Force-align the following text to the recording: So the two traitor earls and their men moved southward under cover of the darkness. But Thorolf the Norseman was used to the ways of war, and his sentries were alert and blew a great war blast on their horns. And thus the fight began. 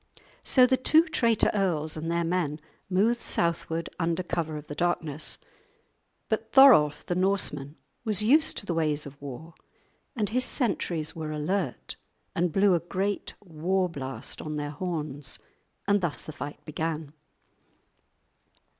So 0.43 0.65
the 0.65 0.77
two 0.77 1.03
traitor 1.05 1.51
earls 1.53 1.95
and 1.95 2.09
their 2.09 2.23
men 2.23 2.59
moved 2.89 3.19
southward 3.19 3.87
under 3.99 4.23
cover 4.23 4.57
of 4.57 4.65
the 4.65 4.73
darkness. 4.73 5.37
But 6.27 6.51
Thorolf 6.51 7.05
the 7.05 7.13
Norseman 7.13 7.75
was 8.03 8.23
used 8.23 8.57
to 8.57 8.65
the 8.65 8.73
ways 8.73 9.05
of 9.05 9.21
war, 9.21 9.53
and 10.15 10.29
his 10.29 10.43
sentries 10.43 11.15
were 11.15 11.29
alert 11.31 11.97
and 12.33 12.51
blew 12.51 12.73
a 12.73 12.79
great 12.79 13.35
war 13.43 13.87
blast 13.87 14.41
on 14.41 14.55
their 14.55 14.71
horns. 14.71 15.37
And 15.87 16.01
thus 16.01 16.23
the 16.23 16.31
fight 16.33 16.65
began. 16.65 17.13